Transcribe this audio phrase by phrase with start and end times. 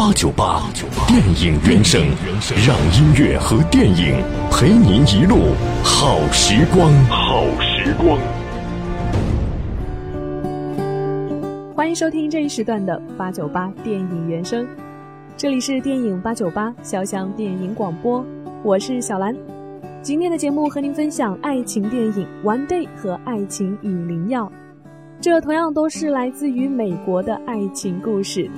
[0.00, 0.62] 八九八
[1.06, 2.00] 电影原声，
[2.66, 5.52] 让音乐和电影陪您一路
[5.84, 6.90] 好时光。
[7.04, 8.18] 好时光。
[11.76, 14.66] 欢迎收听这一时段的八九八电影原声，
[15.36, 18.24] 这里是电影八九八潇湘电影广播，
[18.62, 19.36] 我是小兰。
[20.00, 24.46] 今天的节目和您分享爱情电影《One Day》和《爱情与灵药》，
[25.20, 28.50] 这同样都是来自于美国的爱情故事。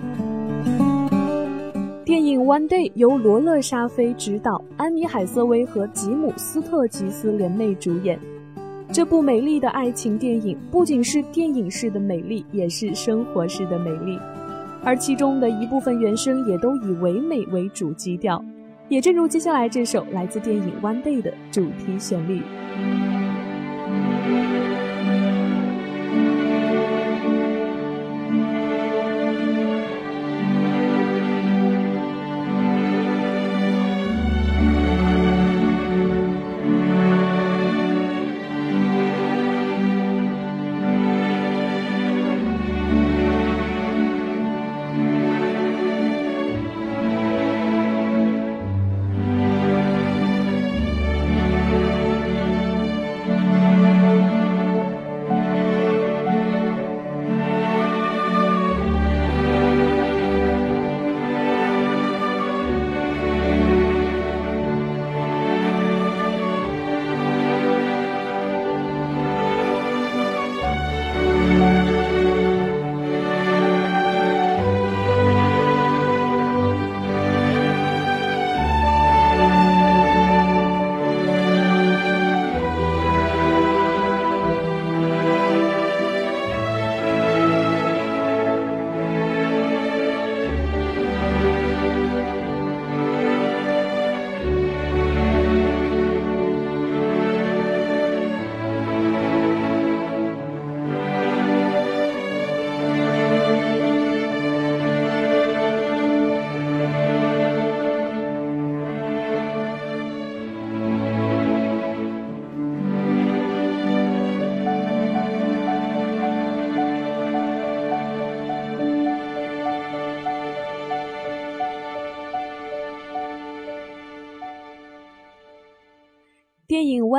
[2.05, 8.19] 电影《One Day》由罗勒·沙菲执导，安妮·海瑟薇和吉姆·斯特吉斯联袂主演。
[8.91, 14.19] 这部美丽的爱情电影不仅是电影式的美丽，也是生活式的美丽。
[14.83, 18.45] 而其中的一部分原声也都以唯美为主基调，
[18.89, 22.43] 也正如接下来这首来自电影《One Day》的主题旋律。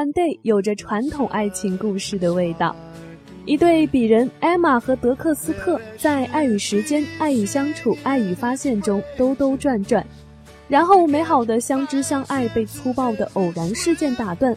[0.03, 2.75] One Day》有着传统爱情故事的味道，
[3.45, 10.05] 一对鄙人艾玛和德克斯特在爱与时间、爱与相处、爱与发现中兜兜转转，
[10.67, 14.53] 然后美好的相知相爱被粗暴的偶然事件打断，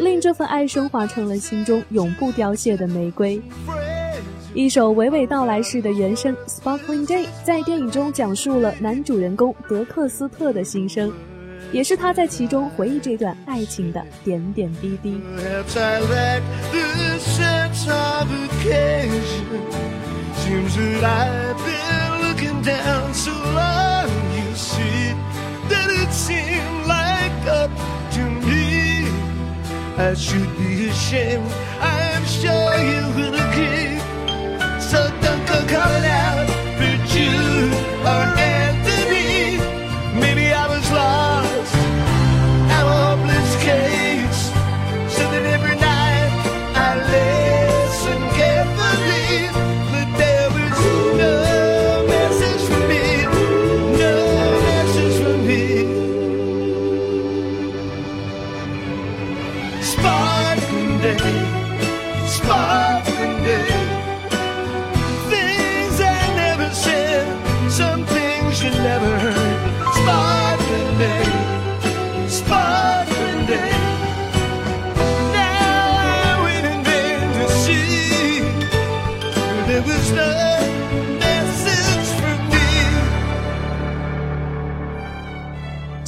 [0.00, 3.40] 令这份爱升华成了心中永不凋谢的玫瑰。
[4.52, 11.12] 一首娓娓道来式的原声《Sparkling Day》在电影中讲述了男主人公德克斯特的心声。
[11.72, 15.20] 也是他在其中回忆这段爱情的点点滴滴。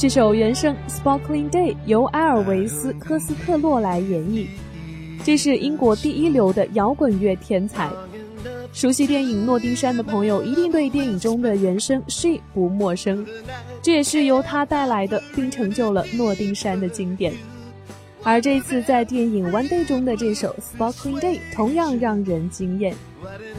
[0.01, 4.47] 这首原声《Sparkling Day》由埃尔维斯·科斯特洛来演绎，
[5.23, 7.87] 这是英国第一流的摇滚乐天才。
[8.73, 13.23] 熟悉电影《诺丁山》的朋友一定对电影中的原声《She》不陌生，
[13.83, 17.31] 这也是由他带来的，并成就了《诺丁山》的经典。
[18.23, 22.95] 而这次在电影《One Day》中的这首《Sparkling Day》同样让人惊艳，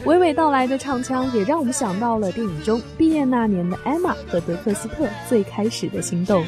[0.05, 6.45] 娓娓道来的唱腔也让我们想到了电影中毕业那年的艾玛和德克斯特最开始的心动。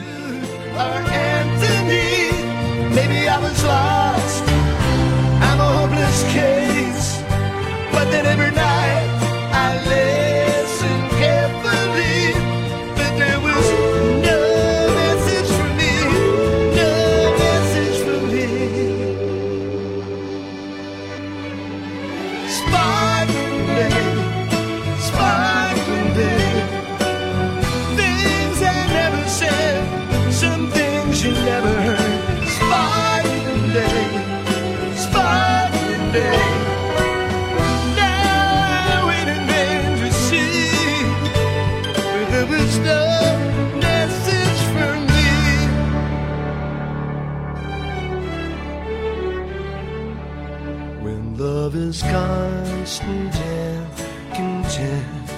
[51.96, 53.88] is constant and
[54.34, 55.32] content.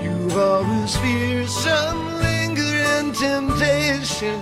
[0.00, 4.40] You've always feared some lingering temptation.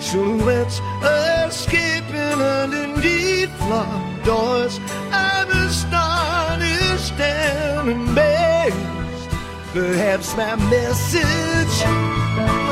[0.00, 4.78] Silhouettes escaping underneath locked doors.
[5.10, 9.30] I'm astonished and amazed.
[9.72, 12.65] Perhaps my message.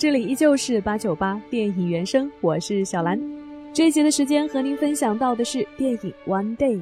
[0.00, 3.20] 这里依旧是八九八电影原声，我是小兰。
[3.70, 6.76] 这一节的时间和您分享到的是电影《One Day》。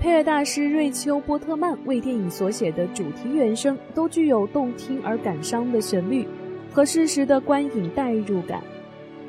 [0.00, 6.26] 配乐大师瑞秋·波特曼为电影所写的主题原声，都具有动听而感伤的旋律
[6.72, 8.60] 和适时的观影代入感。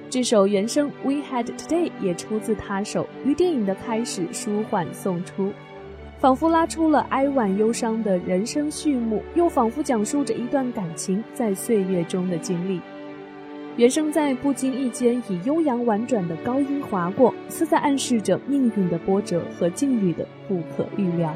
[0.10, 5.54] 这首原声《We Had Today》也出自他手，于电影的开始舒缓送出，
[6.22, 12.80] 仿佛拉出了哀婉忧伤的人生序幕，又仿佛讲述着一段感情在岁月中的经历。
[13.76, 21.36] 原声在不经意间以悠扬婉转的高音划过，似在暗示着命运的波折和境遇的不可预料。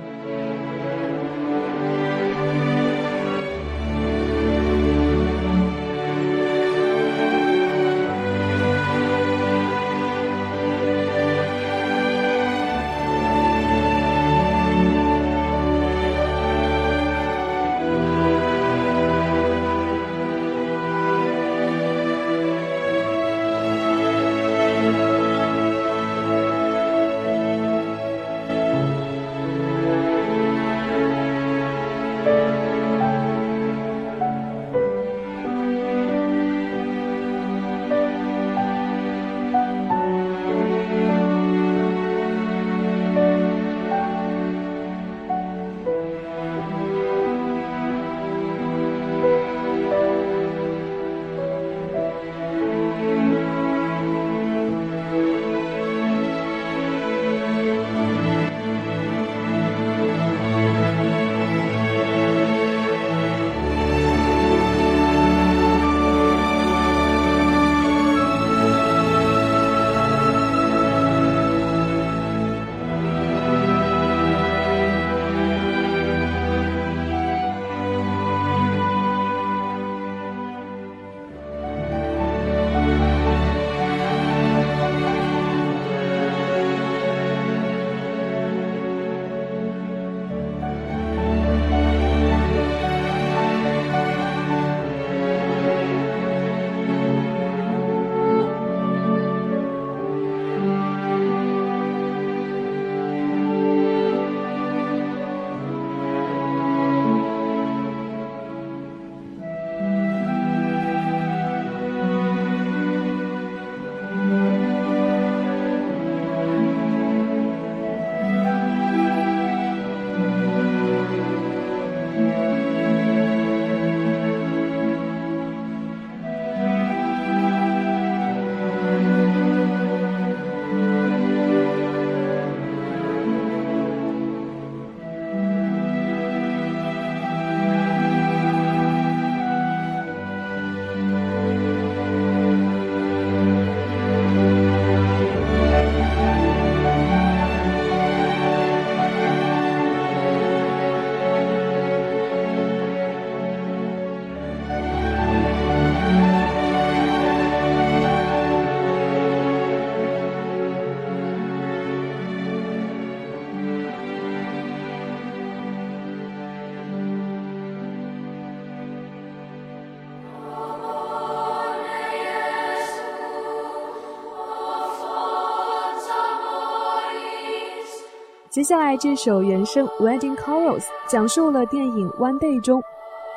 [178.66, 182.82] 接下来这首原声《Wedding Chorus》讲述了电影《One Day》中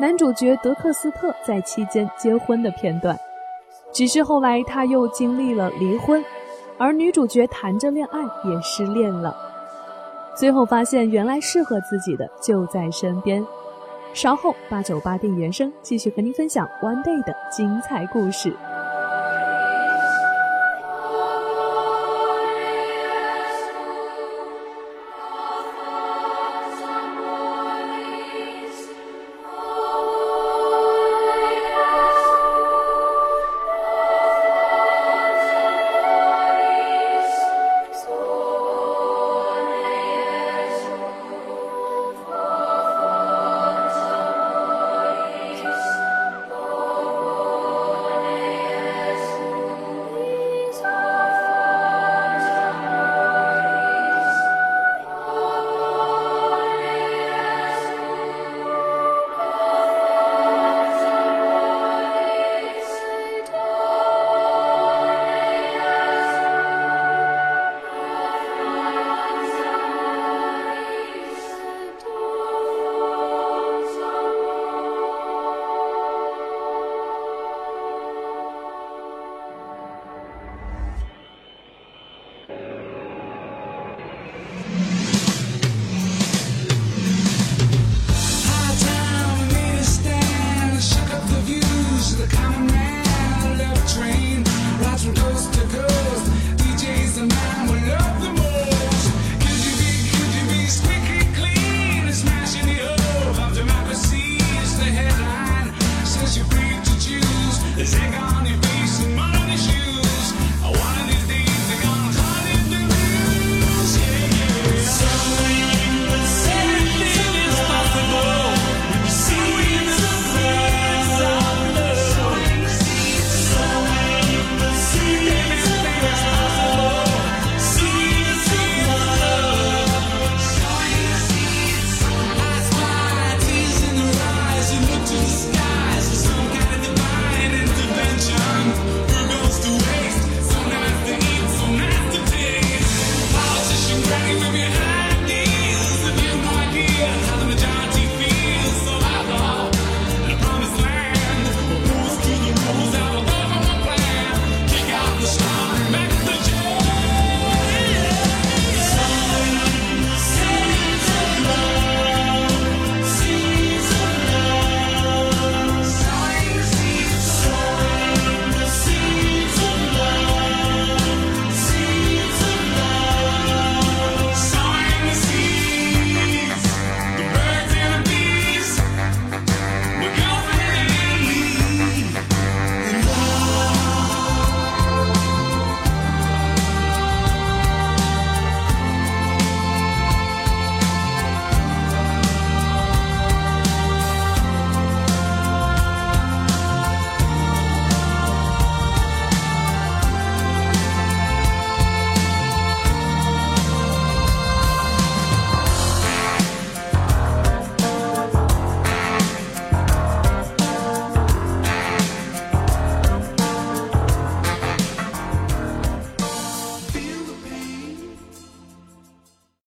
[0.00, 3.14] 男主角德克斯特在期间结婚的片段。
[3.92, 6.24] 只是后来他又经历了离婚，
[6.78, 9.36] 而女主角谈着恋爱也失恋了，
[10.34, 13.46] 最后发现原来适合自己的就在身边。
[14.14, 18.50] 稍后八九八电影原声继续和您分享《One Day》的精彩故事。